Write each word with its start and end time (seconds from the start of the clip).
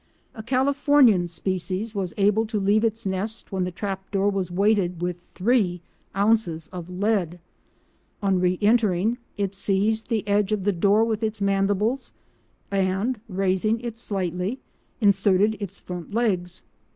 A 0.33 0.41
Californian 0.41 1.27
species 1.27 1.93
was 1.93 2.15
able 2.17 2.47
to 2.47 2.59
leave 2.59 2.83
its 2.83 3.05
nest 3.05 3.51
when 3.51 3.65
the 3.65 3.71
trap 3.71 4.09
door 4.09 4.31
was 4.31 4.49
weighted 4.49 4.99
with 4.99 5.19
three 5.35 5.79
ounces 6.15 6.69
of 6.73 6.89
lead. 6.89 7.39
On 8.23 8.39
re 8.39 8.57
entering, 8.63 9.19
it 9.37 9.53
seized 9.53 10.09
the 10.09 10.27
edge 10.27 10.51
of 10.51 10.63
the 10.63 10.71
door 10.73 11.03
with 11.05 11.21
its 11.21 11.39
mandibles, 11.39 12.13
and, 12.71 13.19
raising 13.29 13.79
it 13.79 13.99
slightly, 13.99 14.59
inserted 15.01 15.55
its 15.59 15.77
front 15.77 16.11
legs. 16.15 16.63